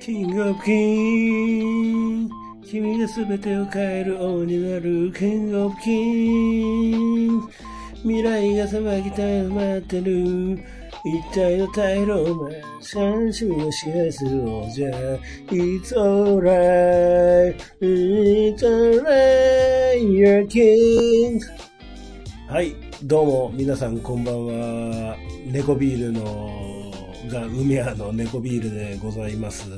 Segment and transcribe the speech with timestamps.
[0.00, 2.28] キングオブキン
[2.62, 7.40] 君が全てを変える王になるキングオブキン
[8.02, 9.22] 未来が騒ぎた
[9.54, 10.58] まってる
[11.06, 12.52] 一体の大ローマン
[12.82, 14.82] 三種を支配する王者。
[15.50, 21.40] It's alright It's alright You're king.
[22.48, 25.16] はい、どうも皆さんこんばんは。
[25.46, 26.90] 猫ビールの
[27.28, 29.68] が海屋の猫ビールでございます。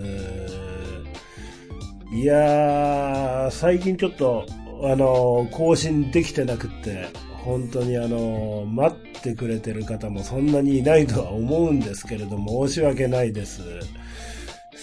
[2.12, 4.46] いやー、最近ちょっと、
[4.84, 7.08] あの、更新できてなくって、
[7.42, 13.62] 本当にあの、待ってくれてる方もそんなにいないとは思うんですけれども、申し訳ないです。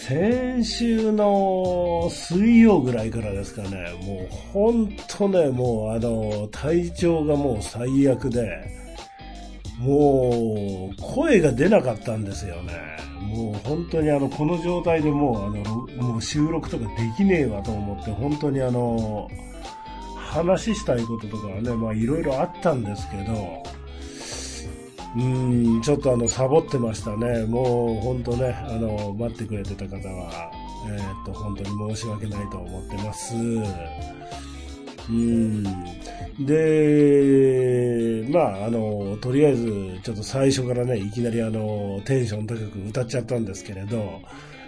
[0.05, 8.69] 先週の水曜ぐらいからですかね、もう本当ね、もうあの、体調がもう最悪で、
[9.79, 12.73] もう声が出なかったんですよね。
[13.33, 19.29] もう本当にあの、この状態でもうあの、もう収録とかできねえわと思って、本当にあの、
[20.17, 23.63] 話したいこととかはね、まあいろいろあったんですけど、
[25.15, 27.45] うん、ちょっとあの、サボってましたね。
[27.45, 30.51] もう、本当ね、あの、待ってくれてた方は、
[30.89, 33.35] えーっと、本当に申し訳ないと思ってます。
[33.35, 35.63] うん。
[36.45, 44.21] で、まあ、あの、とりあえず、ちょっと最初からね、いきなりあの、テンション高く歌っちゃったんですけれど、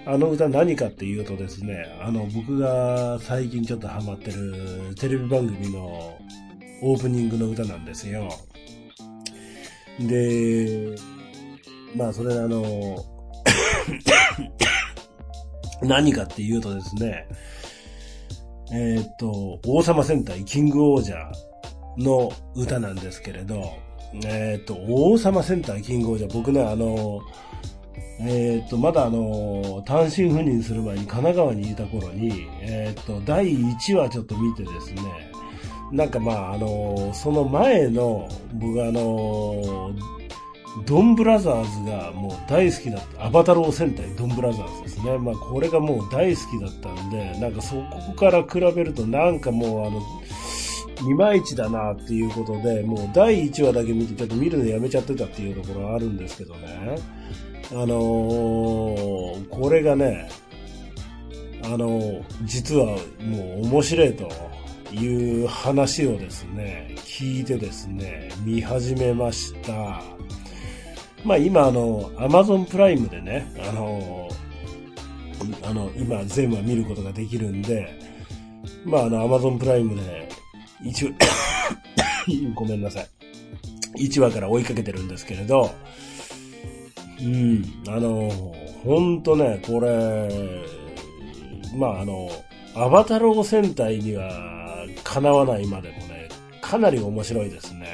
[0.07, 6.15] あの歌何かっていうとですね、あの、僕が最近ちょっとハマってるテレビ番組の
[6.83, 8.29] オープニングの歌なんですよ。
[9.99, 10.95] で、
[11.95, 12.95] まあ、それあの、
[15.83, 17.27] 何かっていうとですね、
[18.71, 23.73] えーっと、王様戦隊キングオージャーの歌なんですけれど、
[24.25, 27.21] えーっと、王様戦隊キングオージャー、僕ね、あの、
[28.19, 35.01] えーっと、まだあの、単身赴任する前に神奈川にいた頃に、えっと、第1話ちょっと見てですね、
[35.91, 39.93] なんかまあ、あの、その前の、僕あの、
[40.85, 43.25] ドンブラザーズがもう大好きだった。
[43.25, 45.17] アバタロー戦隊ドンブラザーズですね。
[45.17, 50.01] まあこれがもう大好きだったんで、なんかそこから比べるとなんかもうあの、
[51.09, 56.97] いまいちだなっていうことで、もう第1話だけ見てちょっと見るのやめちゃってたっていうところはあるんですけどね。
[57.71, 60.29] あのーこれがね、
[61.63, 62.85] あの実は
[63.19, 64.29] もう面白いと
[64.91, 70.01] いう話をですね、聞いてですね、見始めました。
[71.23, 74.29] まあ今あの、アマゾンプライムでね、あの、
[75.63, 77.99] あの、今全話見ることができるんで、
[78.85, 80.29] まああの、アマゾンプライムで、
[80.83, 81.09] 一応、
[82.53, 83.07] ごめんなさい。
[83.97, 85.71] 1話から追いかけてるんですけれど、
[87.21, 88.29] うん、あの、
[88.83, 90.29] ほんとね、これ、
[91.75, 92.29] まああの、
[92.77, 96.27] アバタロー戦隊にはかなわないまでもね、
[96.61, 97.87] かなり面白いですね。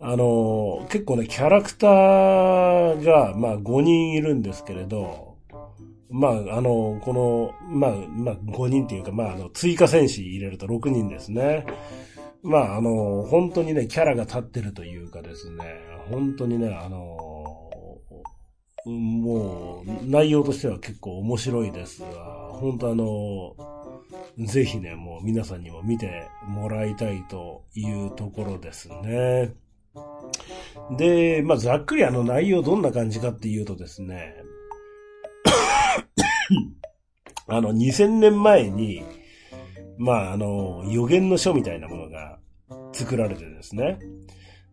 [0.00, 5.36] あの、結構ね、キャラクターが、まあ、5人いるんですけれど、
[6.08, 11.66] まあ、あの、この、まあ、まあ、5人っていうか、まあ、あの、追加戦士入れると6人ですね。
[12.42, 15.64] まあ、あの、本当にね、キャラが立ってるというかですね、
[16.10, 17.31] 本当にね、あの、
[18.84, 22.08] もう、内容としては結構面白いですが、
[22.50, 23.56] 本当あの、
[24.46, 29.54] ぜひね、もう皆さんにも見てもらいたいというところですね。
[30.96, 34.34] で、まあ、ざっくりあの内容どんな感じかっていうとですね、
[37.46, 39.02] あの、2000年前に、
[39.98, 42.38] まあ、あの、予言の書みたいなものが
[42.92, 43.98] 作られてですね。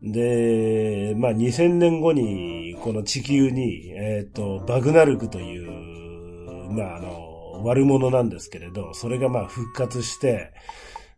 [0.01, 7.29] で、まあ、2000年後に、この地球に、えっ、と、バグナルクという、まあ、あの、
[7.63, 10.53] 悪者なんですけれど、それがまあ復活して、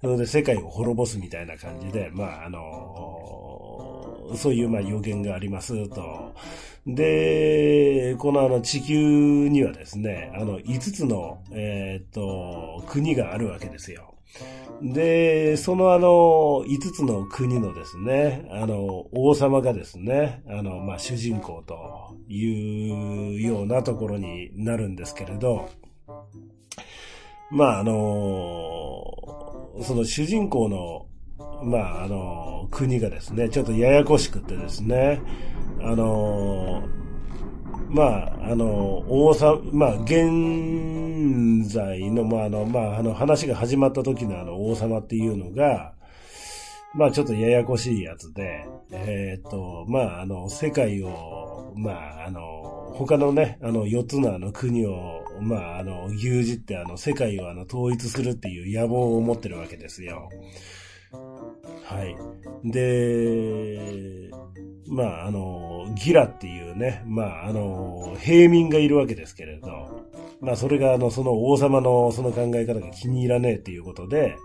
[0.01, 6.33] なので世界を滅ぼすみたいな感じで、まあ、あの、そういうまあ予言がありますと。
[6.87, 14.10] で、このあの地球にはですね、あの5つの、えーと、国があるわけですよ。
[14.81, 25.69] で、そのあの、5つの国のですね、あの、王様がですね、あの、まあ、主人公というようなところになるんですけれど、
[27.51, 29.03] まあ、あの、
[29.83, 31.05] その主人公の、
[31.63, 35.21] まあ、あの、国がですね、ちょっとややこしくてですね、
[35.81, 36.83] あの、
[37.93, 45.93] まあ、あの、王様、まあ、現在の、まあ、あの、まあ、あの、話が始まった時のあの、王様っていうのが、
[46.93, 52.41] まあちょっとややこしいやつで、えー、と、まああの、世界を、まああの、
[52.95, 60.29] 他のね、あの、4つのあの国を、まああの、牛耳ってあの、世界をあの、統一するっていう野望を持ってるわけですよ。
[61.11, 62.03] は
[62.63, 62.71] い。
[62.71, 64.29] で、
[64.87, 69.67] まあ、あの、ギラっていうね、まあ、あの、平民がいるわけですけれど、
[70.41, 74.37] まあ、それが、あの、その王様のその考え方が気に入らねえっていうことで、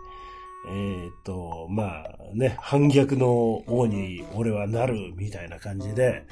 [0.69, 6.27] えー、と、まあね、反逆の王に俺はなるみたいな感じで、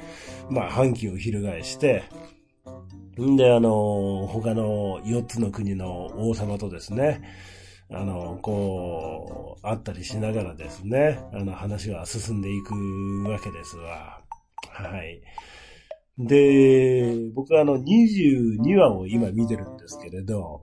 [0.50, 2.02] まあ反旗を翻して、
[3.20, 7.22] んで、あの、他の4つの国の王様とですね、
[7.90, 12.74] あの、こう、あったりしながらですね、あの話は進んでいく
[13.28, 14.20] わけですわ。
[14.70, 15.20] はい。
[16.18, 20.62] で、僕はあの22話を今見てるんですけれど、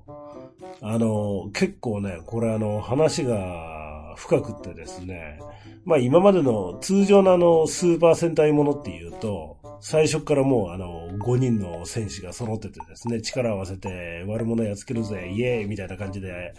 [0.81, 5.39] あの、結構ね、これあの話が深くってですね、
[5.83, 16.53] まあ今までの通常のあのスーパー戦隊ものっていうと、最初からもうあの5人の戦士が揃っててですね、力を合わせて悪者やっつけるぜ、イエーイみたいな感じで、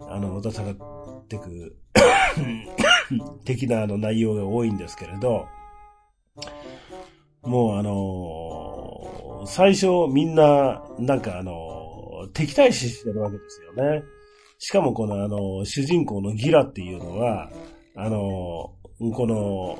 [0.00, 1.76] あの、また下がってく
[3.44, 5.46] 的なあの内容が多いんですけれど、
[7.42, 14.02] もうあの、最初みんな、なんかあの、敵対視してるわけですよね。
[14.58, 17.50] しかもこのあの、主人公のギラっていうのは、
[17.96, 19.78] あのこの、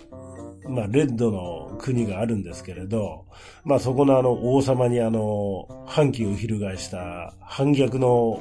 [0.69, 3.27] まあ、レッドの国があるんですけれど、
[3.65, 8.41] まあ、そこのあの、王様にあの、反旗を翻した反逆の、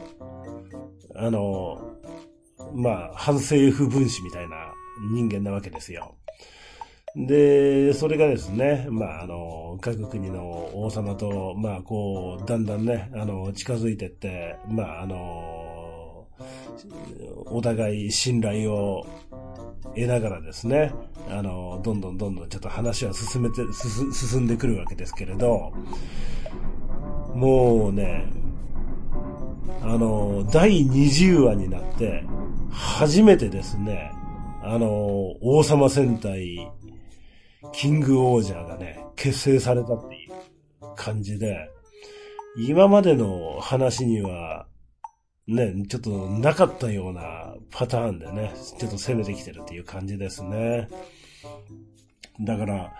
[1.16, 1.96] あの、
[2.74, 4.74] まあ、反政府分子みたいな
[5.12, 6.16] 人間なわけですよ。
[7.16, 16.28] で、それがですね、まあ、あの、各国の王様と、まあ、こう、だんだんね、あの、近づいてって、まあ、あの、
[17.46, 19.06] お互い信頼を
[19.96, 20.92] 得ながらですね、
[21.30, 23.62] あの、どんどんどんどんちょっと話は進めて、
[24.14, 25.72] 進んでくるわけですけれど、
[27.34, 28.26] もうね、
[29.82, 32.24] あの、第20話になって、
[32.72, 34.12] 初めてですね、
[34.64, 34.88] あの、
[35.42, 36.72] 王様戦隊
[37.72, 40.32] キングオージャーがね、結成されたっていう
[40.96, 41.70] 感じで、
[42.58, 44.68] 今までの話には、
[45.48, 50.88] ね、ちょっとなかったようなパターンでね、ちょっと攻めてきてるっていう感じですね。
[52.42, 52.94] だから、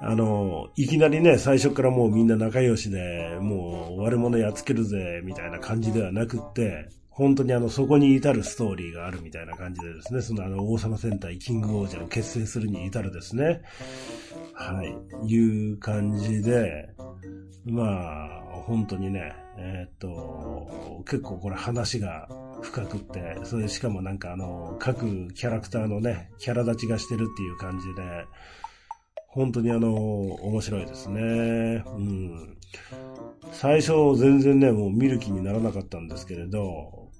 [0.00, 13.62] あの、いきなりね、最初からもうみんな仲良しで、もう悪者やっつけるぜ、みたいな感じではなくって、本当にあの、そこに至るストーリーがあるみたいな感じでですね、そのあの、王様戦隊キングオージャーを結成するに至るですね、
[14.52, 14.84] は
[15.24, 16.90] い、いう感じで、
[17.64, 22.28] まあ、本当にね、えー、っと、結構これ話が
[22.62, 28.02] 深くって、それしかもなんかあの、各キャラクターのね、キャラ立ちがしてるっていう感じで、
[29.28, 31.20] 本当にあの、面白いですね。
[31.20, 32.56] うん。
[33.52, 37.10] 最初全然ね、もう見る気にならなかったんですけれど、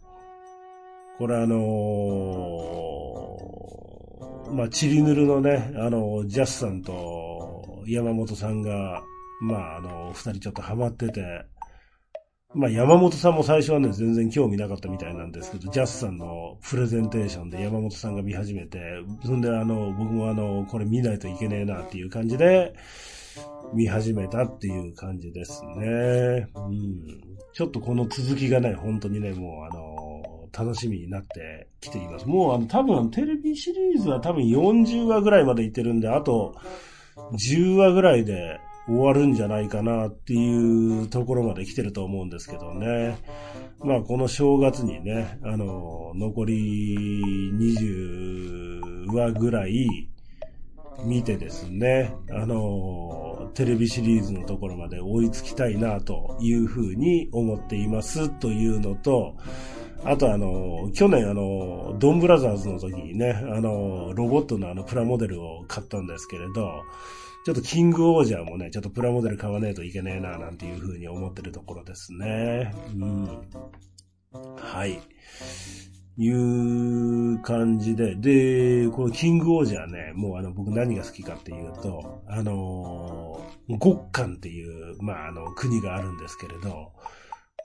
[1.19, 9.03] これあのー、まあ、チリヌルのね、あの、ジャスさんと山本さんが、
[9.41, 11.21] まあ、あの、二人ちょっとハマってて、
[12.57, 18.81] まあ、山本さんも最初はね、全然興味なかったみたいなんですけど、ジャスさんのプレゼンテーションで山本さんが見始めて、
[19.25, 22.75] そんであの、僕もあの、これ見ないといけねえなっていう感じで、
[23.75, 26.49] 見始めたっていう感じですね。
[26.55, 27.21] うん。
[27.53, 32.27] ちょっとこの続きがね、本当にね、もうあの、楽しみになってきています。
[32.27, 36.55] もうあの多分テレビシリーズは多分40話ぐらいまでいってるんで、あと
[37.35, 43.19] 10話ぐらいで終わるんじゃないかなっていうところまで来てると思うんですけどね。
[43.81, 50.09] まあこの正月にね、あの、残り20話ぐらい
[51.05, 59.37] 見てですね、あの、テレビシリーズのところまで追いつきたいなというふうに思っていますというのと、
[60.05, 66.83] あとあの、去年あの、ドンブラザーズの時にね、あの、ロボットのあのプラモデルを買ったんですけれど、
[67.47, 72.75] ちょっとキングオージャーもね、ちょっとプラモデル買わねえといけねえな、なんていう風に思ってるところですね。
[72.93, 73.41] うん。
[74.57, 75.01] はい。
[76.19, 83.41] いう感じで、で、このキングオージャーね、もうあの僕何が好きかっていうと、あの、
[83.81, 86.95] 極寒っていう、まああの国があるんですけれど、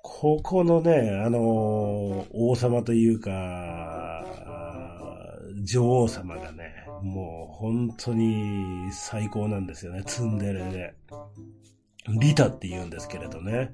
[0.03, 4.23] ここのね、あのー、王様というか、
[5.63, 10.93] 女王様がね、もう本当に最高なんですよね、ツンデレで。
[12.07, 13.73] リタって言うんですけれどね。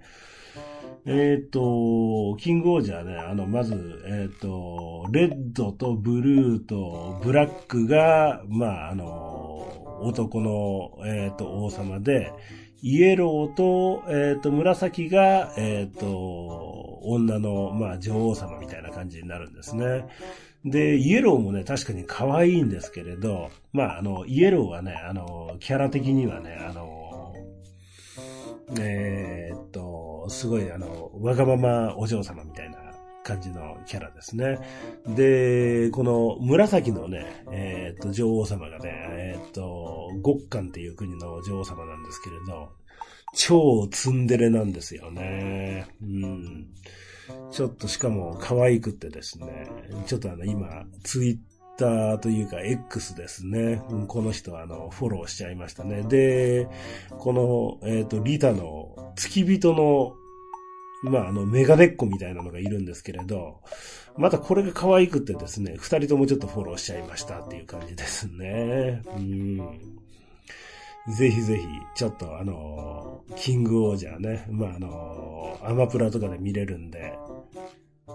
[1.05, 12.33] えっ、ー、と、キングオージャーね、あの、まず、えっ、ー、と、レッドとブルーとブラックが、まあ、あの、男の、えっ、ー、と、王様で、
[12.81, 20.05] イエローと、えっ、と、紫が、えっ、と、女の、まあ、女王様みたいな感じになるんですね。
[20.69, 27.33] で、イエローもね、確かに可愛いんですけれど、まあ、あの、イエローはね、あの、キャラ的にはね、あの、
[28.79, 32.77] えー、っと、すごい、あの、わがままお嬢様みたいな
[33.23, 34.59] 感じのキャラですね。
[35.07, 42.69] で、この紫のね、えー、っと、女王様がね、えー、っと、極寒っていう国の女王様なんですけれど、
[43.33, 45.87] 超ツンデレなんですよね。
[46.01, 46.67] うん。
[47.51, 49.69] ちょっとしかも可愛くってですね、
[50.05, 51.37] ちょっとあの今、ツイッ
[51.77, 53.81] ターというか X ですね。
[54.07, 56.03] この人あの、フォローしちゃいましたね。
[56.03, 56.67] で、
[57.17, 60.13] この、えっ、ー、と、リタの付き人の、
[61.03, 63.61] まあ、あの、メガネっ子みたいなのがいるんですけれど、
[64.17, 69.03] またこれが可愛くてですね、二人ともちょっとフォローしちゃいましたっていう感じですね。
[69.15, 69.57] うん。
[71.07, 77.17] ぜひぜひ、ちょっとあの、キングオージャーね、まああの、アマプラとかで見れるんで、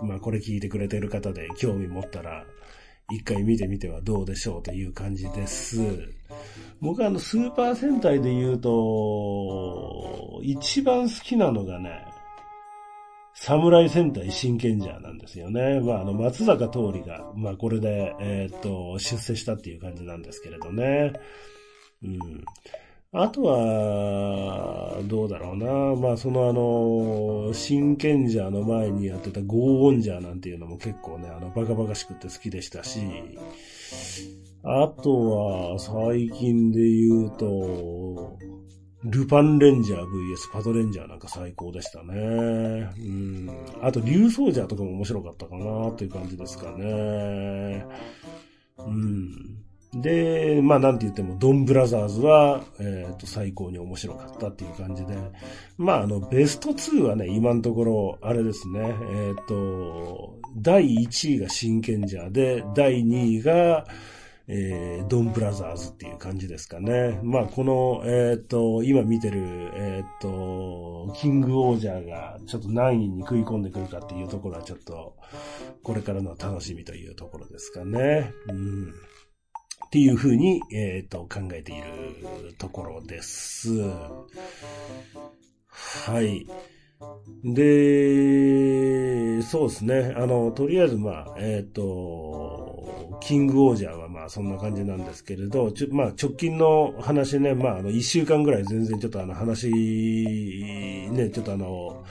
[0.03, 2.45] まあこれ聞いてくれてる方で興味持ったら、
[3.11, 5.79] 一回見てみてはどうでしょうという感じです。
[6.81, 12.05] 僕はあの、スーパー戦隊で言うと、一番好きなのがね、
[13.35, 15.81] 侍戦隊真剣者なんですよね。
[15.81, 21.13] まあ、あの、松坂桃李が、まあ、これで、え、っと、出世したっていう感じなんですけれどね。
[22.05, 22.45] うん。
[23.15, 25.67] あとは、どうだろうな。
[26.01, 33.01] まあ、そのあの、真剣者の前にやってたゴーオンジャーなんていうのも結構ね、あの、バカバカしくて好きでしたし、
[34.65, 38.39] あとは、最近で言うと、
[39.05, 40.07] ルパンレンジャー VS
[40.51, 42.15] パトレンジャーなんか最高でしたね。
[42.15, 43.51] うん。
[43.83, 47.85] あと、竜奏者とかも面白かったかなっていう感じですかね。
[48.79, 49.72] うん。
[49.95, 55.15] で、まあなんて言っても、ドンブラザーズは、えっ、ー、と、最高に面白かったっていう感じで、
[55.77, 63.85] まああの、ベスト2はね、今のところ、あれですね、えっ、ー、と、第1位が真剣者で、第2位が、
[64.49, 67.21] えー、ドンブラザーズっていう感じですかね。
[67.23, 69.41] まあ、この、えっ、ー、と、今見てる、
[69.75, 75.17] えっ、ー、と、キングオージャーがちょっと何位に食い込んでくるかっていうところはちょっと、
[75.83, 78.33] これからの楽しみというところですかね。
[78.49, 78.93] うん。
[79.93, 83.69] っていうふうに、えっ、ー、と、考えているところです。
[85.69, 86.47] はい。
[87.45, 90.15] で、そうですね。
[90.17, 102.03] あの、とりあえず、まあ、えっ、ー、と、キングオージャーはまあそんな感じなんですけれど、ちょまあ直近の話ね、まああの一週間ぐらい全然ちょっとあの話、ね、ちょっとあの、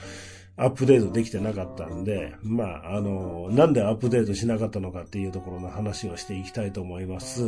[0.62, 7.42] アップデートできてなかったんで、まあ、あの、なんでアップデートしなかったのかっていうところの話をしていきたいと思います。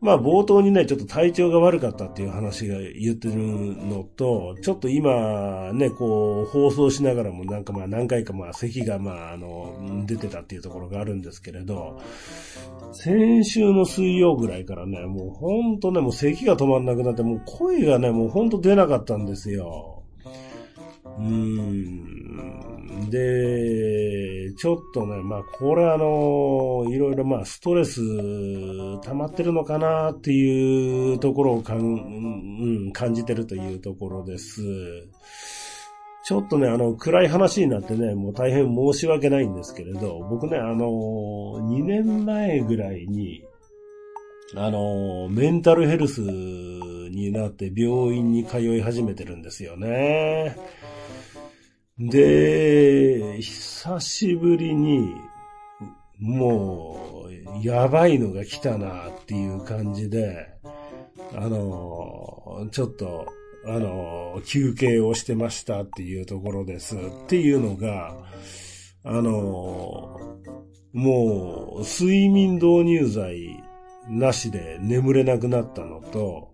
[0.00, 12.00] まあ、冒頭にね、ちょっと体調が悪かったっていう話が言ってるのと、ちょっと今、ね、こう、放送しながらもなんかまあ何回かまあ咳がまあ、あの、出てたっていうところがあるんですけれど、
[12.92, 19.91] 先週の水曜ぐらいからね、もうほんとね、もう咳が止まんなくなって、もう声がね、もうほんと出なかったんですよ。
[21.18, 23.10] うん。
[23.10, 28.00] で、ちょっとね、まあ、これあの、いろいろまあ、ストレス
[29.02, 34.62] 溜まってるのかなっていうところをかん、うん、感じてるというところです。
[36.24, 40.86] ちょっとね、あの、暗い話になってね、もう大変申し訳ないんですけれど、僕ね、あの、
[41.68, 43.42] 2年前ぐらいに、
[44.54, 50.56] あの、メンタルヘルスになって病院に通い始めてるんですよね。
[51.98, 55.14] で、久しぶりに、
[56.18, 60.48] もう、やばいのが来たなっていう感じで、
[61.34, 63.26] あの、ちょっと、
[63.66, 68.16] あの、休憩をしてましたっていうところですっていうのが、
[69.04, 70.18] あの、
[70.92, 73.62] もう、睡眠導入剤
[74.08, 76.51] なしで眠れなくなったのと、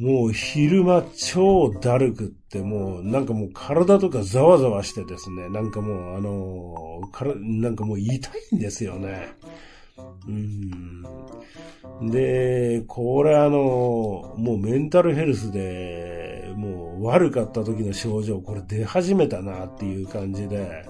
[0.00, 9.28] もう昼間超だるくってもうなんかもう体とかざわざわしてですね、なんかもうあのからなんかもう痛いんですよね。
[10.26, 12.10] うん。
[12.10, 20.86] で、これあの、もうメンタルヘルスで、もう悪かった時の症状、これ出始めたなっていう感じで、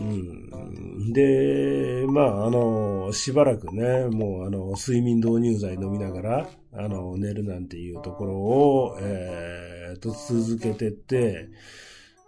[0.00, 1.12] うん。
[1.12, 11.48] で、まあ、あの、しばらくね、もう、あの、睡眠導入剤飲みながら、あの、寝るなんていうところを、えー、と、続けてって、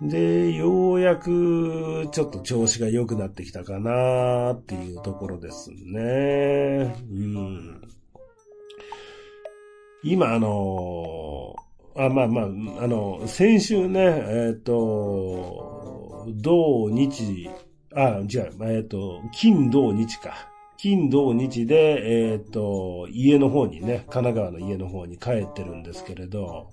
[0.03, 6.97] で、ようやく、ちょっと調子が良くなってきたかなっていうところですね。
[7.11, 7.83] うん。
[10.03, 11.55] 今、あの、
[11.97, 12.45] あ、まあまあ、
[12.85, 15.72] あの、先週ね、えっ、ー、と、
[16.29, 17.51] 土日、
[17.95, 20.49] あ、違う、えっ、ー、と、金土日か。
[20.77, 26.71] 金土日で、えっ、ー、と、家の方にね、神奈川の家の方に帰ってるんですけれど、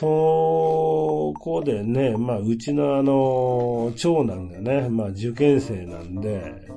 [0.00, 6.68] そこでね、まあ、うちのあの、長男がね、まあ、受験生なんで、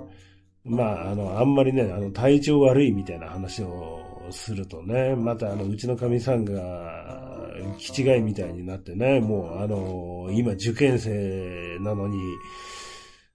[0.63, 7.30] まあ、あの、あんまりね、あの、体調悪いみたいな話をするとね、またあの、うちの神さんが、
[7.77, 12.17] 気違いみたいになってね、もうあの、今受験生なのに、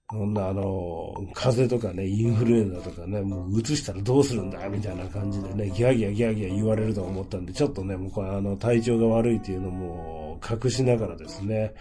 [0.09, 11.73] そんなあの、風邪とかね、インフルエンザとかね、もう移したらどうするんだみたいな感じでね、ギャギャギャギャ言われると思ったんで、ちょっとね、もうこれあの、体調が悪いっていうのも隠しながらですね、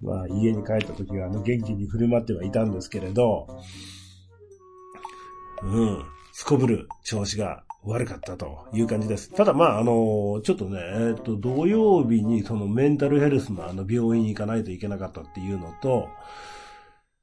[0.00, 3.48] まあ家に帰った時はあの、元気に振る舞ってはいたんですけれど、
[5.64, 9.32] うん、すこぶる調子が悪かったという感じです。
[9.32, 16.08] ただまあ、あの、ちょっとね、えっ、と、土曜日にそのメンタルヘルスのあの病院に行かないといけなかったっていうのと、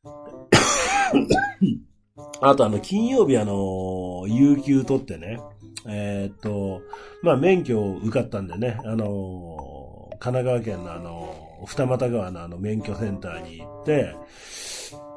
[2.42, 5.40] あとあの、金曜日あの、有給取ってね、
[5.88, 6.82] えっ、と、
[7.22, 14.16] まあ免許を受かったんでね、あの、神奈川県のあの、二俣川のあの免許センターに行って、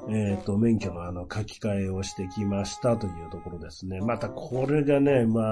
[0.08, 4.00] えっ、ー、と、免許のあの書き換えをしてきましたというところですね。
[4.00, 5.42] またこれがね、ま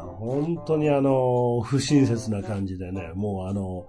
[0.00, 3.86] あ、本当にあの、不親切な感じでね、もうあの、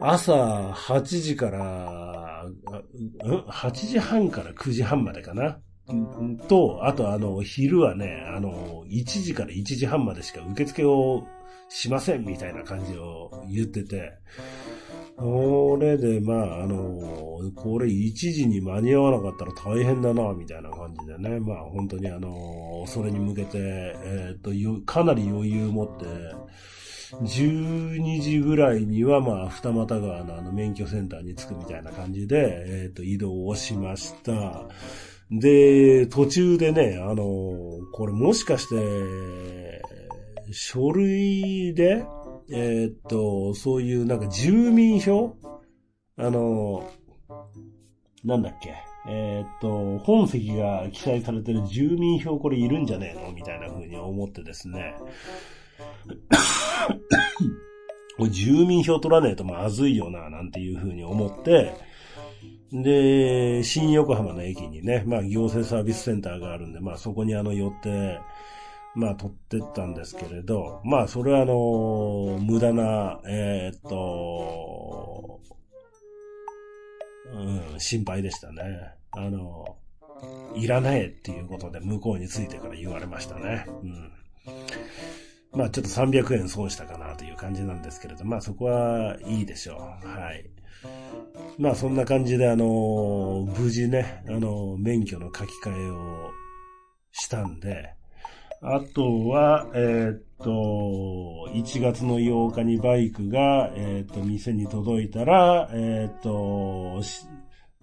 [0.00, 0.34] 朝
[0.72, 2.44] 8時から、
[3.48, 5.58] 8時半から9時半までかな。
[6.48, 11.26] と、あとあの、昼はね、あの、1時から1時半までしか受付を
[11.68, 14.12] しませんみたいな感じを言ってて、
[15.16, 21.38] これで、まあ、あの、これ1時に間に合わなかったら大変だな、みたいな感じでね。
[21.40, 24.50] まあ、本当にあの、それに向けて、えっ、と、
[24.84, 26.04] かなり余裕を持って、
[27.22, 34.66] 12時ぐらいには、まあ、二俣川のあの免許センターに着くみたいな感じで、えっ、と、移動をしました。
[35.30, 37.24] で、途中でね、あの、
[37.92, 39.82] これもしかして、
[40.50, 42.04] 書類で、
[42.50, 45.34] えー、っと、そういうなんか住民票？
[46.16, 46.88] あの、
[48.24, 48.74] なんだっけ？
[49.08, 53.32] えー、っと、本籍が記載されてる住民票これいるんじゃねえの？
[53.32, 54.94] みたいな風に思ってですね。
[58.30, 61.74] 住民票取らねえとまずいよな、なんていう風に思って、
[62.72, 68.20] で、新横浜の駅にね、まあ行政サービスセンターがあるんで、まあそこにあの寄って、
[68.94, 75.40] まあ、取ってったんですけれど、まあ、それはあの、無駄な、えー、っと、
[77.32, 78.94] うん、心配でしたね。
[79.10, 79.76] あの、
[80.54, 83.66] いらないっていうことで向こうについてから言われましたね。
[83.68, 84.12] うん。
[85.52, 90.08] まあちょっと300円損したかなという感じなんですけれど、まあそこはいいでしょう。
[90.08, 90.50] はい。
[91.58, 96.30] まあそんな感じであの、無事ね、あの、免許の書き換えを
[97.12, 97.94] したんで、
[98.66, 100.50] あとは、えー、っと、
[101.52, 107.02] 1月の8日にバイクが、えー、っと、店に届いたら、えー、っと、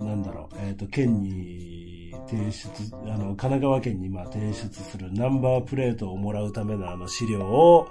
[0.04, 2.68] なんだろう、えっ、と、県に提出、
[3.06, 7.88] あの、神奈川県にまあ提出するナンバープレートをもらうためのあの資料を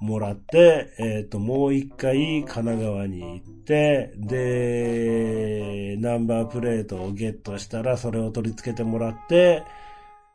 [0.00, 9.64] もらって、えっ、と、もう一回神奈川に行って、で、ナンバープレートをゲットしたらそれを取り付けてもらって、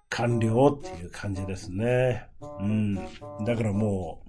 [0.09, 2.27] 完了っていう感じですね。
[2.59, 2.95] うん。
[3.45, 4.23] だからも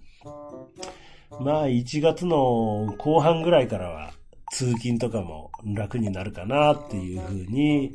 [1.40, 4.12] う、まあ1月の後半ぐらいからは
[4.52, 7.92] 通勤とかも楽になるかなっていうふうに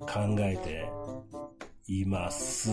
[0.00, 0.88] 考えて
[1.86, 2.70] います。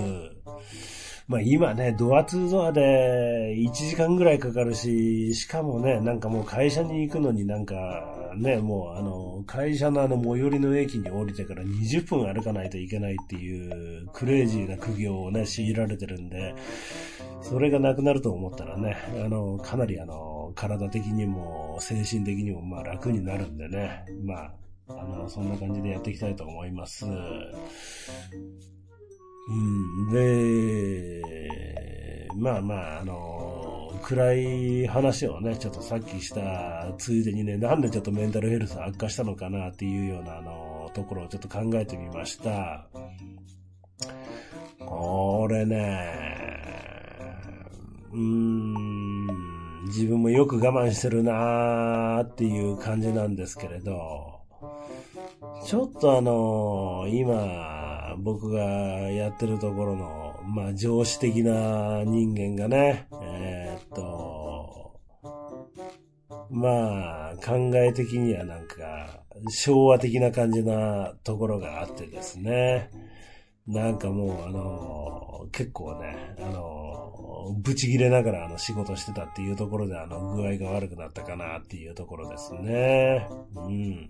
[1.28, 7.76] まあ今ね、ドア2ドアで1時間ぐらいかかるし、しかもね、なんかもう会社に行くのになんか
[8.36, 16.56] ね、もうあの、会社のあの最寄りの駅に降りてから20分歩かないといけないっていうクレイジーな苦行をね、強いられてるんで、
[17.42, 24.52] それがなくなると思ったらね、あの、かなりあの、体的にも精神的にもまあ楽になるんでね、まあ、
[24.90, 27.06] あの、そんな感じでやっていきたいと思います。
[27.06, 27.10] う
[29.52, 31.22] ん、で、
[32.36, 42.88] まあまあ、あの、暗い話をね、ちょっとさっきしたついでにね、なんでちょっとメンタルヘルス悪化したのかなっていうような、あの、ところをちょっと考えてみました。
[44.80, 46.10] これね、
[48.12, 54.40] うーん、自分もよく我慢してるなーっていう感じなんですけれど、
[55.66, 63.08] ちょっとあの、今、僕がやってるところの、まあ、上司的な人間がね、
[66.60, 72.90] まあ、考え的にはなんか、昭和的な感じなところがあってですね。
[73.66, 83.28] なんかもう、あの、結構ね、あのー、ブチ切れながらあの仕事してたっていうところであの具合が悪くなったかなっていうところですね。
[83.56, 84.10] うん。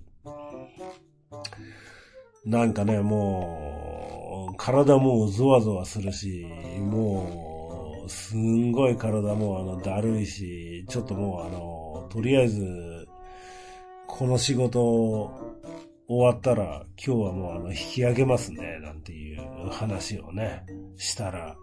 [2.46, 6.48] なんかね、もう、体もゾワゾワするし、
[6.80, 7.49] もう、
[8.10, 13.08] すんごい体もあの、だるいし、ちょっともうあの、とりあえず、
[14.08, 15.32] この仕事、
[16.08, 20.66] 終わったら、今日はもうあの、引き上げますね、なんていう話をね、
[20.98, 21.56] したら、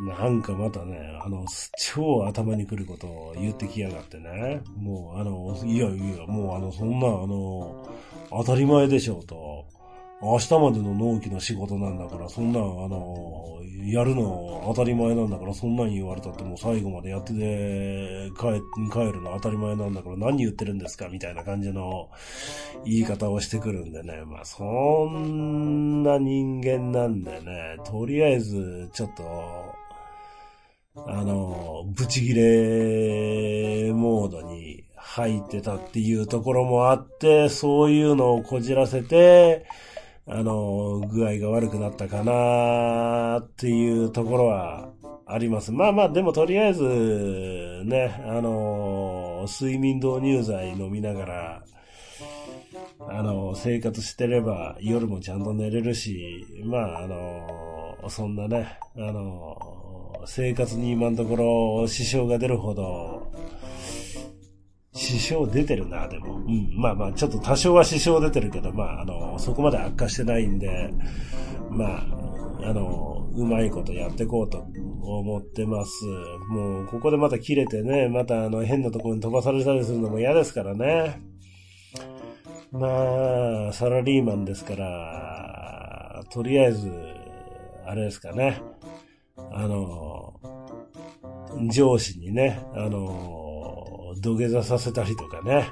[0.00, 1.44] なんかまたね、あの、
[1.78, 4.62] 超頭に来ることを言ってきやがってね。
[4.76, 7.86] もうあの、いやいや、もうあの、そんなあの、
[8.30, 9.36] 当たり前でしょうと。
[10.22, 18.60] 明日までの納期の仕事なんだから、そんなん、あの、やるの当たり前なんだから、そんなん言われたってもう最後までやってで、帰、
[18.92, 22.10] 帰るの当たり前なんだから何言ってるんですかみたいな感じの
[22.84, 24.22] 言い方をしてくるんでね。
[24.26, 24.62] まあ、そ
[25.08, 29.22] んな人間なんでね、とりあえず、ちょっと、
[31.06, 39.64] あの、ブチギレモードに入ってたっていうところもあって、そういうのをこじらせて、
[40.32, 44.88] あの、具合が悪くなったかなっていうところは
[45.26, 45.72] あります。
[45.72, 46.84] まあまあ、でもとりあえず、
[47.84, 51.62] ね、あの、睡眠導入剤飲みながら、
[53.08, 61.36] あの、生活してれば夜もちゃんと寝れるし、まあ、あの、そんなね、あの、生活に今のとこ
[61.80, 63.32] ろ支障が出るほど、
[65.00, 66.36] 支障出てるな、でも。
[66.36, 66.70] うん。
[66.76, 70.92] まあまあ、ちょっと多少は支障出てるけど、まあ、あの、そこまで悪化してないんで、
[71.70, 72.06] まあ、
[72.62, 74.66] あの、うまいことやっていこうと
[75.02, 76.04] 思ってます。
[76.50, 81.22] もう、ここでまた切れてね、またあの、変なところに飛ばされたりするのも嫌ですからね。
[82.70, 86.92] まあ、サラリーマンですから、とりあえず、
[87.86, 88.60] あれですかね。
[89.50, 90.34] あの、
[91.72, 93.49] 上司にね、あの、
[94.18, 95.70] 土下座させたりとかね、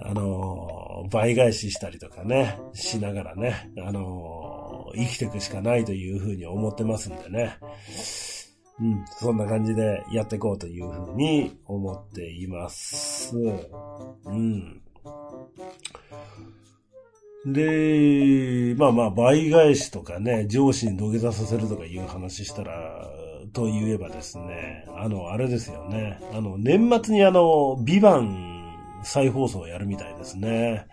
[0.00, 7.58] あの、倍返ししたりとかね、しながらね、あの、生きていくしかないというふうに思ってますんでね。
[8.80, 13.36] うん、そんな感じでやっていこうというふうに思っています。
[13.36, 14.82] うん。
[17.46, 23.10] で、まあまあ、倍返しとかね、上司に土下座させるとかいう話したら、
[23.58, 26.20] と言えばですね、あの、あれですよね。
[26.32, 30.86] あの、年末にあの、ビバン再放送をやるみたいですね。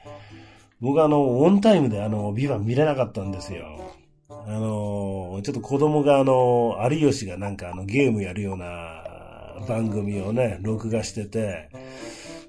[0.82, 3.94] 僕あの、オンタイムであの、ビバン見れなかったんですよ。
[4.30, 9.04] あの、ちょっと子供があの、有吉がなんかあの、ゲームやるような
[9.68, 11.70] 番組をね、録画してて、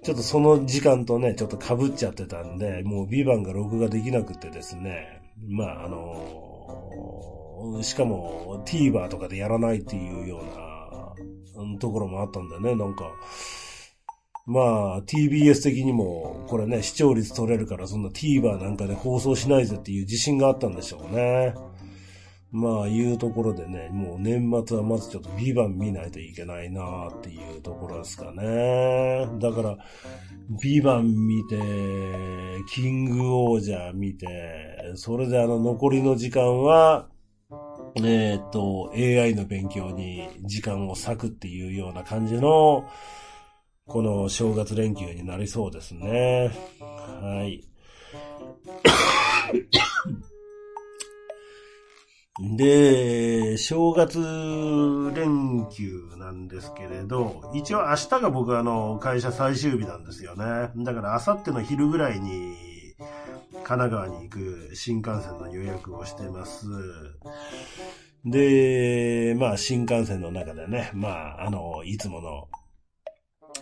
[0.02, 7.15] ちょっとその時間とね、ちょっと被っちゃってたんで、もうビバンが録画できなくてですね、まああの、
[7.82, 10.44] しかも TVer とかでやらないっていうよう
[11.64, 13.04] なところもあったんだよね、なんか。
[14.46, 21.54] まあ、TBS 的にも、これね、視聴率取れるからそんな TVer なんかで放送しないぜっていう自信があったんでしょうね。
[22.52, 29.26] まあ、いうところでね、もう年末はまずちょっとビバン見ないといけないなっていうところですかね。
[29.40, 29.76] だから、
[30.62, 31.58] ビバン見て、
[32.72, 34.26] キングオージャー見て、
[34.94, 37.08] それであの残りの時間は、
[38.04, 42.88] えっ、と、AI の勉強に時間を割くっていうような感じの、
[43.86, 46.50] この正月連休になりそうですね。
[46.80, 47.62] はい。
[52.56, 54.18] で、正月
[55.14, 60.70] 連休なんですけれど、一応明日が僕あの、会社最終日なんですよね。
[60.76, 62.65] だから明後日の昼ぐらいに、
[63.52, 66.66] 神奈川に行く新幹線の予約をしてます。
[68.24, 72.48] で、まあ新幹線の中でね、まああの、いつもの、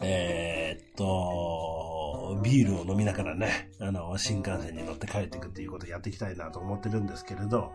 [0.01, 7.73] えー、っと、ビールを飲みながらね、あの、新幹線に乗って帰っていくっていうことをやっていきたいなと思ってるんですけれど、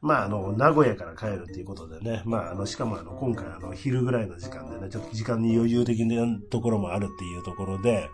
[0.00, 8.10] まあ、あの、名古屋から帰るっていうことでね、まあ、あの、しかもあの、今回あの、昼ぐらいの時間でね、ちょっと時間に余裕的なところもあるっていうところで、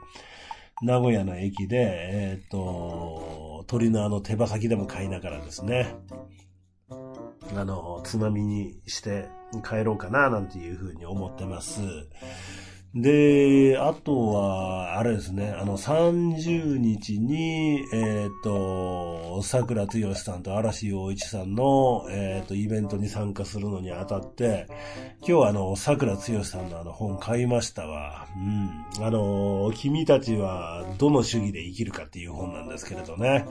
[0.81, 5.95] 名古屋の駅で、えっ、ー、と、鳥のあの手羽先でも買いながらですね、
[7.57, 9.29] あの、つまみにして
[9.69, 11.81] 帰ろうかな、なんていうふうに思ってます。
[12.95, 24.67] で、あとは、あれですね、あの、30日に、えっ、ー、と、桜剛さんと嵐陽一さんの、えっ、ー、と、イベントに参加するのにあたって、
[25.19, 28.27] 今日はあの、桜剛さんのあの本買いましたわ。
[28.37, 29.05] うん。
[29.05, 33.45] あの、君たちはどの主義で生きるかっていう本なんですけれどね。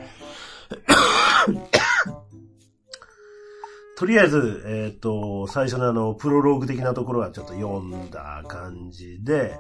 [3.98, 9.58] とりあえず、えっ、ー、と、最初のあの、プロローグ的なところはちょっと読んだ感じで、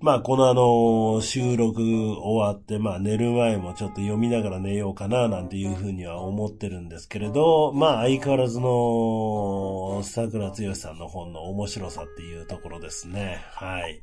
[0.00, 13.44] まあ、このあの、収録終わって、まあ、寝る前もちょっと読みながら寝ようかな、なんていうふうには思ってるんですけれど、まあ、相変わらずの、桜剛さんの本の面白さっていうところですね。
[13.52, 14.02] はい。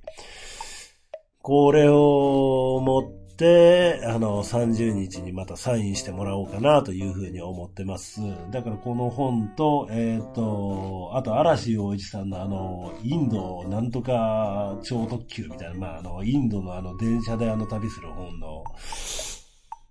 [1.42, 8.22] これを持っ、あの、30日にまたサインしてもらおうかなというふうに思ってます。
[8.52, 18.64] だからこの本と、えっ、ー、と、あと嵐洋一さんのあの、インドなんとか超特急みたいな、まあ、あの、インドのあの、電車であの旅する本の、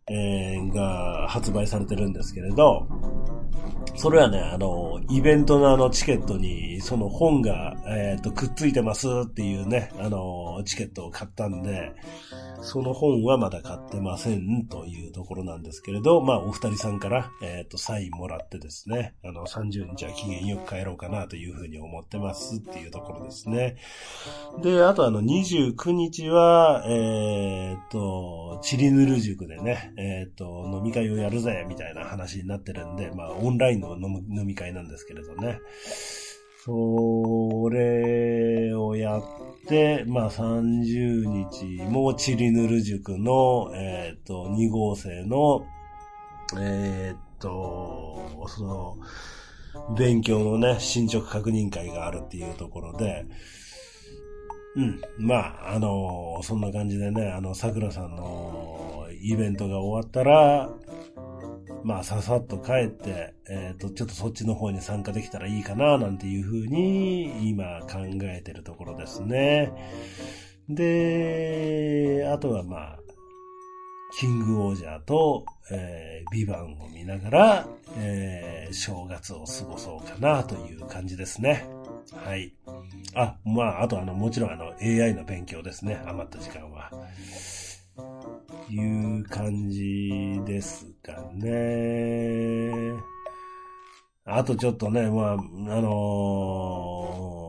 [0.08, 2.86] えー、が発売されてるんですけれど、
[3.96, 11.92] それはね、あの、イベントのあのチケットに、その本が、えっ、ー、と、くっついてますっていうね、あの、チケットを買ったんで、
[12.60, 23.76] その本はまだ買ってませんというところなんですけれど、まあ、お二人さんから、えっ、ー、と、サインもらってですね、あの、30日は期限よく帰ろうかなというふうに思ってますっていうところですね。
[24.62, 35.59] で、あとあの、29日は、えっ、ー、と、チリヌル塾でね、えっ、ー、と、飲み会をやるぜ、みたいな話になってるんで、まあ、オンラインの飲み会なんですけれどね。
[36.66, 39.22] それをやっ
[39.68, 45.64] て、まあ30日もチリヌル塾の、えっ、ー、と、2号生の、
[46.59, 48.96] えっ、ー、と、その、
[49.96, 53.26] 勉強のね、進捗確認会があるっていうところで、
[54.76, 55.00] うん。
[55.18, 60.70] まあ、あのそんな感じでね、あの、桜さんのイベントが終わったら、
[61.82, 69.72] まあ、ささっと帰って、えっ、ー、と、ちょっとそっちの方に参加できたらいいかな、なんていうふうに、今考えてるところですね。
[70.68, 72.98] で、あとはまあ、
[74.18, 77.66] キングオージャーと、えー、ビバンを見ながら、
[77.98, 81.66] えー、正月を過ごそうかなという感じですね。
[82.24, 82.55] はい。
[83.14, 86.00] あ、まあ、あとあの、もちろんあの、AI の勉強ですね。
[86.07, 86.90] 余った時間は。
[88.70, 92.94] いう感じですかね。
[94.24, 97.45] あとちょっとね、まあ、あのー、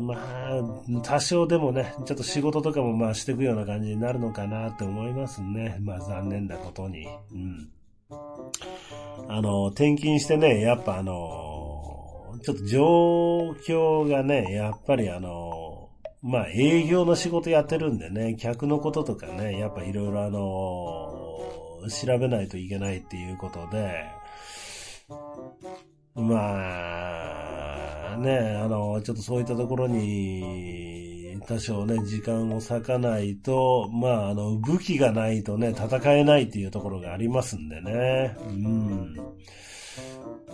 [0.00, 0.62] まあ、
[1.02, 5.78] 多少でもね、ちょっと仕事とかもまあしていくような感じになるのかなって思いますね。
[5.80, 7.06] まあ残念なことに。
[7.32, 7.70] うん。
[9.28, 15.90] あの、転勤してね、やっぱあの、ちょっと状況がね、やっぱりあの、
[16.22, 24.06] まあ営業の仕事やってるんでね、客のこととかね、やっぱいろいろあの、調べないといけないっていうことで、
[26.14, 27.47] まあ、
[28.18, 38.36] ね、あの、ちょっとそういったところに、多少ね、時間を割かないと、まあ、あの、武器がないとね、戦えないっていうところがありますんでね。
[38.48, 39.16] うん。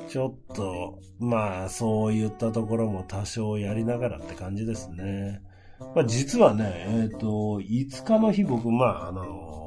[0.09, 5.41] ちょっと、まあ、そういったところも多少やりながらって感じですね。
[5.95, 7.27] まあ、実はね、えっ、ー、と、
[7.61, 9.64] 5日の日僕、まあ、あの、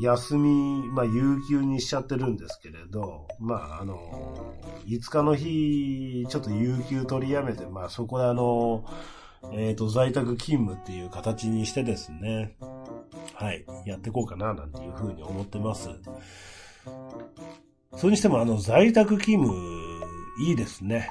[0.00, 4.54] 休み、まあ、有給にしちゃってるんですけれど、まあ、あの、
[4.86, 8.84] 5日の日、ちょっと有給取りやめて、まあ、そこであの、
[9.52, 12.56] えっ、ー、と、在宅勤務っていう形にしてですね、
[13.34, 15.88] はい、やっていこうかな、なんていうふうに思ってます。
[17.96, 19.56] それにしても、あの、在宅勤務、
[20.48, 21.10] いいですね。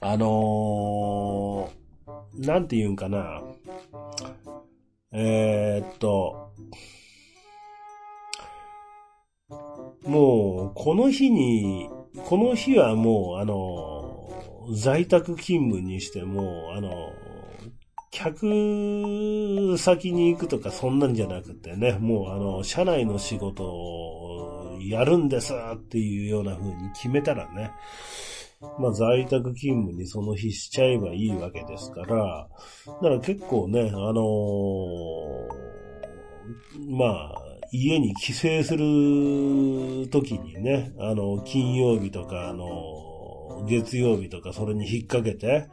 [0.00, 1.80] あのー
[2.34, 3.42] なんて言うんかな。
[5.12, 6.52] えー、っと、
[10.04, 11.88] もう、この日に、
[12.26, 16.90] この日はもう、あの、在宅勤務にしても、あの、
[18.10, 27.70] 客先に行くとかそんなんじゃなくてね、もうあの、社内の仕事をやるんですっていうような風に決めたらね、
[28.78, 32.48] まあ在宅勤務にその日しちゃえばいいわけですから、
[32.86, 35.46] だから結構ね、あのー、
[36.88, 45.68] まあ、家に帰省する時にね、あの、金曜日とか、あの、月曜日とかそれに引っ掛けて、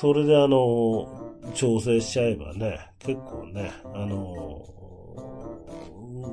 [0.00, 4.64] それであの、調整しちゃえばね、結構ね、あの、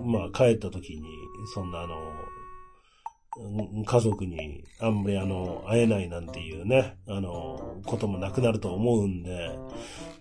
[0.06, 1.04] まあ帰った時に、
[1.54, 1.96] そんなあの、
[3.86, 9.60] 家族にあんまりあの、会えないなんていうね、あの、こともなくなると思うんで、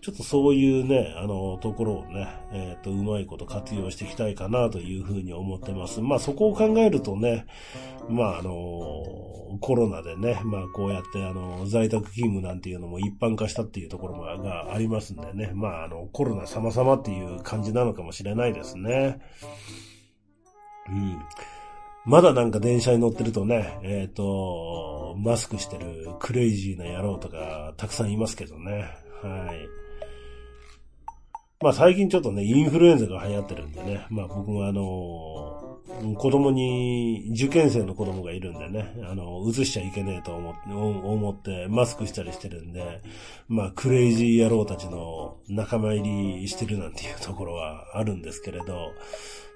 [0.03, 6.01] ちょっとそういうね、あの、ところをね、えっ、ー、と、うまいこと活用していきたいかなというふうに思ってます。
[6.01, 7.47] まあそこを考えるとね、
[8.09, 8.51] まああの、
[9.61, 19.21] コロナでね、まあこうやってあの、在宅勤務なんていうのも一般化したっていうところがありますんでね、まああの、コロナ様々っていう感じなのかもしれないですね。
[20.89, 21.19] うん。
[22.05, 28.91] まだなんか電車に乗ってるとね、えっ、ー、と、マスクしてるクレイジーな野郎とかたくさんいますけどね。
[29.23, 29.85] はい。
[31.63, 35.81] まあ最近ちょっとね、インフルエンザが流行ってるんでね、まあ僕もあの、
[36.17, 43.01] 子供に、受験生の子供がいるんでね、あの、移しちゃいけねえと思って、思ってマスクしたりしてるんで、
[43.49, 48.93] まあクレイジー野郎たちの仲間入りしてるなんていうところはあるんですけれど、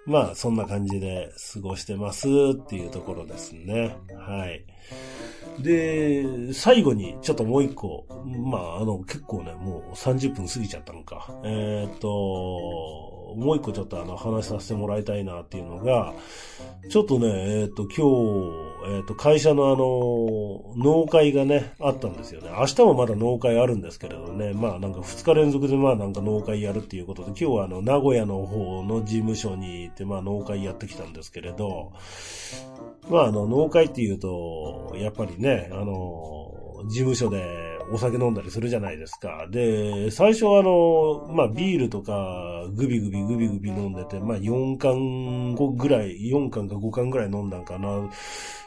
[0.06, 3.96] まあ、そんな感じで過ごしてますっていうところですね。
[4.16, 4.64] はい。
[5.62, 11.34] で、最後にちょっともう一個、まあ、あの、結構ね、もう30分過ぎちゃったのか。
[11.44, 16.14] えー、と、もう一個ちょっとあの、話させてもらいたいなっていうのが、
[16.90, 22.50] ちょっとね、えー、っと、今日、えー、っと、会社のあの、農会がね、あったんですよね。
[22.50, 31.92] 明日もまだ農会あるんですけれどね、まあなんか2日連続でまあなんか農会やるっていうことで、今日はあの、名古屋の方の事務所に行って、まあ農会やってきたんですけれど、
[33.08, 39.46] まああの、農会っていうと、やっぱりね、あの、事務所でお酒飲んだりするじゃないですか。
[39.50, 44.94] で、最初はあの、まあビールとかグビグビグビグビ飲んでて、まあ4缶
[45.54, 48.10] 5ぐらい、4缶か5缶ぐらい飲んだんかな、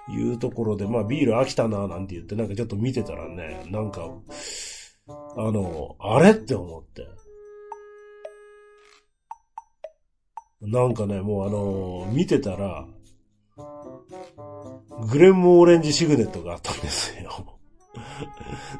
[0.09, 4.09] いうところで、まあビール飽きたな、なんて言ってなんかちょっと見てたらね、なんか、
[5.37, 7.07] あの、あれって思って。
[10.61, 12.85] なんかね、もうあの、見てたら、
[15.09, 17.60] グレンモオレンジシグネットがあったんですよ。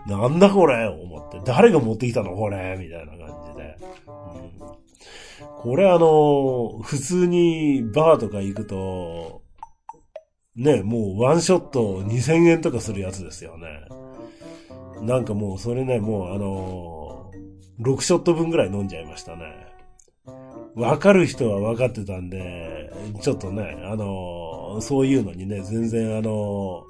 [0.07, 1.41] なんだこれ思って。
[1.45, 2.35] 誰が持ってきたの？
[2.35, 3.77] これみたいな感じで。
[5.61, 9.41] これあの、普通にバーとか行くと、
[10.55, 13.67] ね、もうワンショット2000円とかするやつですよね。
[15.01, 17.31] なんかもうそれね、もうあの、
[17.79, 19.43] 6ショット分ぐらい飲んじゃいましたね。
[20.75, 26.83] わかる人はわかってたんで、ちょっとね、あの、そういうのにね、全然あの、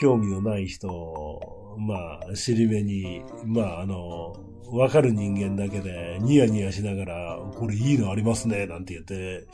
[0.00, 4.34] 興味のない人を、まあ、尻目に、まあ、あの、
[4.72, 9.46] わかる人間だけで、ニヤニヤしながら、これいいのありますね、なんて言って、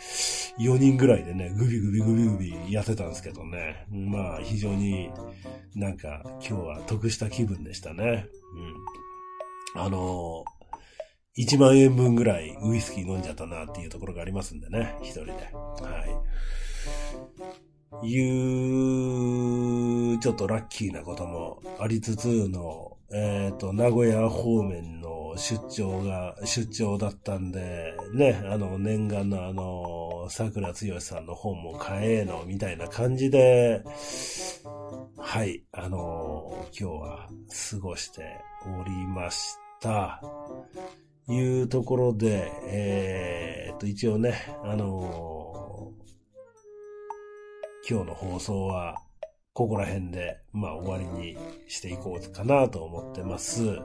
[0.59, 3.87] 4人ぐらいでね、グビグビグビグビやってたんですけどね。
[3.91, 5.11] まあ、非常に
[5.75, 8.27] なんか、今日は得した気分でしたね。
[9.75, 9.83] うん。
[9.83, 10.45] あの、
[11.39, 15.33] 1万円分ぐらいウイスキー飲んじゃったなっていうところがありますんでね、一人で。
[15.33, 15.43] はい。
[18.03, 18.19] い
[20.15, 33.83] う、ちょっとラッキーなこともありつつの、えっ、ー、と、名古屋方面の出張が、出張だったんで、ね、あの、念願のあの、桜つよしさんの本も買えの、みたいな感じで、
[35.19, 37.29] はい、あの、今日は
[37.71, 38.41] 過ごして
[38.81, 40.23] おりました。
[41.29, 45.42] いうところで、えっ、ー、と、一応ね、あの
[47.89, 49.03] 今日の放送は、
[49.55, 53.81] ここら辺で、まあ終わりにしていこうかなと思ってます。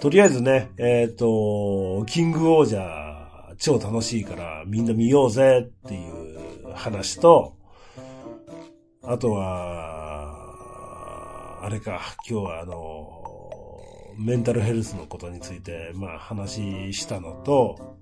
[0.00, 7.56] とりあえずね、えっ、ー、と、キングオージャー超楽しいからみんな見ようぜっていう話と、
[9.02, 10.44] あとは、
[11.64, 13.10] あれか、今日はあの、
[14.18, 17.96] メンタルヘルスのことについて、まあ話したのと、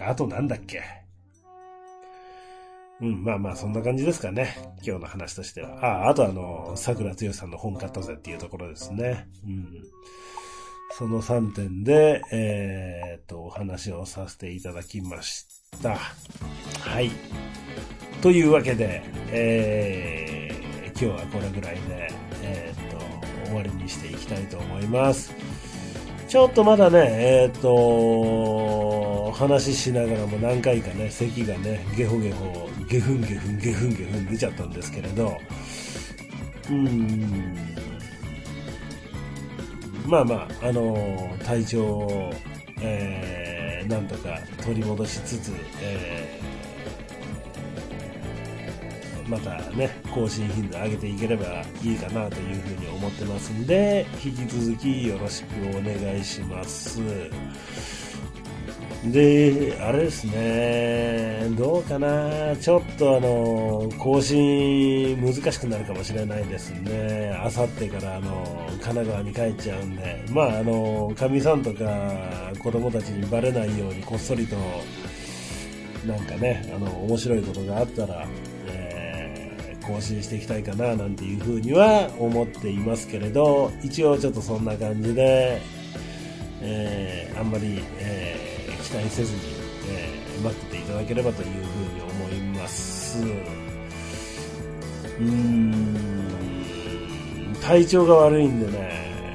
[0.00, 1.05] あとなんだっけ？
[3.00, 4.56] うん、まあまあ、そんな感じですかね。
[4.82, 5.78] 今日の話としては。
[5.84, 9.28] ああ、あとあの、桜つよさんの本買ったぜっていうところですね。
[9.44, 9.68] うん。
[10.96, 15.46] その3点で、えー、っと、お話をさせていただきまし
[15.82, 15.98] た。
[16.80, 17.10] はい。
[18.22, 22.08] というわけで、えー、今日はこれぐらいで、
[22.42, 25.34] えー、っと、終わりにしていきたいと思います。
[26.28, 27.08] ちょっとまだね、
[27.44, 35.38] えっ、と、話しながらも何回かね、咳がね、ゲホゲホ、ゲフンゲフン、ゲフンゲフン出ちゃったんですけれど、
[36.70, 37.56] うん、
[40.06, 42.32] まあまあ、あの、体調を、
[42.80, 46.46] えー、なんとか取り戻しつつ、えー
[49.28, 57.00] またね、更新頻度上げていければいいかなというふうに思ってますんで、引き続きよろしくお願いします。
[59.12, 67.38] で、あれですね、どうかな、ちょっとあの、更新難しくなるかもしれないですね。
[67.42, 68.44] あさってからあの、
[68.80, 74.56] 神奈川に帰っちゃうんで、まああの、かみさんとか子供たちにバレないようにこっそりと、
[76.06, 78.26] なんかね、あの、面白いことがあったら、
[78.68, 85.60] えー、更新していきたいかな、なんていうふうには思っていますけれど、一応ちょっとそんな感じで、
[86.60, 88.45] えー、あんまり、えー
[88.86, 89.40] 期待せずに、
[89.88, 91.58] えー、待ってていただければというふう
[91.94, 93.18] に思います。
[95.18, 95.96] うーん、
[97.60, 99.34] 体調が悪いんでね、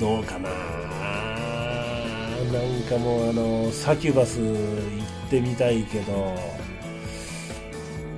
[0.00, 0.54] どうかなな
[2.54, 4.54] んかもうあの、サキュバス行
[5.26, 6.34] ってみたいけど、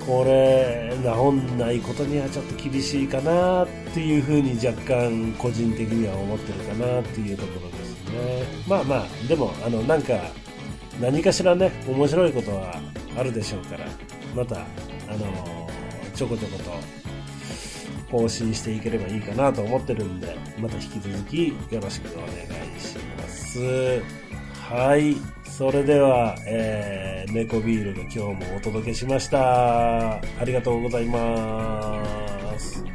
[0.07, 7.80] これ、治んないことにはちょっと厳しいかなっていうふうに若干個人的には思ってるかなっていうところで。
[8.13, 8.45] ね。
[8.69, 10.15] まあまあ、でも、あの、なんか、
[11.01, 12.81] 何かしらね、面白いことは
[13.17, 13.87] あるでしょうから、
[14.35, 15.69] また、あの、
[16.15, 16.71] ちょこちょこと
[18.11, 24.03] 更新していければいいかなと思ってるんで、また引き続きよろしくお願いします。
[24.61, 25.17] はい。
[25.45, 28.19] それでは、えー、猫ビールで今日
[28.51, 30.15] もお届けしました。
[30.15, 32.90] ありがとうございます。